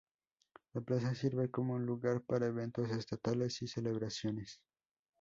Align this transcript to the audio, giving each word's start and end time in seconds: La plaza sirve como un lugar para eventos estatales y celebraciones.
La 0.73 0.81
plaza 0.81 1.13
sirve 1.13 1.51
como 1.51 1.75
un 1.75 1.85
lugar 1.85 2.21
para 2.25 2.47
eventos 2.47 2.89
estatales 2.89 3.61
y 3.61 3.67
celebraciones. 3.67 4.59